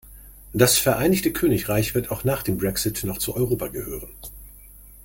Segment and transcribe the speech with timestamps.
[0.51, 4.09] Das Vereinigte Königreich wird auch nach dem Brexit noch zu Europa gehören.